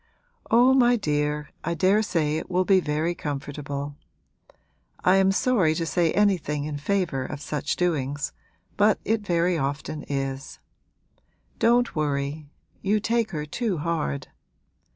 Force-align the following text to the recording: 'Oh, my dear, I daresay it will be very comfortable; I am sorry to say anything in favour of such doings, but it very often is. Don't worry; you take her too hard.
'Oh, 0.49 0.73
my 0.73 0.95
dear, 0.95 1.51
I 1.63 1.75
daresay 1.75 2.35
it 2.37 2.49
will 2.49 2.65
be 2.65 2.79
very 2.79 3.13
comfortable; 3.13 3.97
I 5.03 5.17
am 5.17 5.31
sorry 5.31 5.75
to 5.75 5.85
say 5.85 6.11
anything 6.13 6.63
in 6.63 6.79
favour 6.79 7.23
of 7.23 7.39
such 7.39 7.75
doings, 7.75 8.33
but 8.77 8.99
it 9.05 9.21
very 9.21 9.59
often 9.59 10.01
is. 10.09 10.57
Don't 11.59 11.95
worry; 11.95 12.49
you 12.81 12.99
take 12.99 13.29
her 13.29 13.45
too 13.45 13.77
hard. 13.77 14.29